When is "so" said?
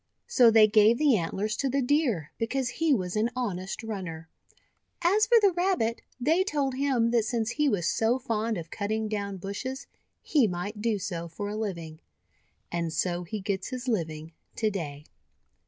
0.25-0.49, 7.87-8.17, 10.97-11.27, 12.91-13.25